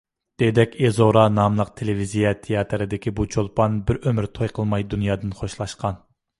«دېدەك 0.43 0.71
ئىزورا» 0.87 1.25
ناملىق 1.33 1.69
تېلېۋىزىيە 1.81 2.33
تىياتىرىدىكى 2.47 3.15
بۇ 3.21 3.29
چولپان 3.37 3.79
بىر 3.91 4.03
ئۆمۈر 4.03 4.33
توي 4.39 4.53
قىلماي 4.59 4.91
دۇنيادىن 4.95 5.41
خوشلاشقان. 5.43 6.05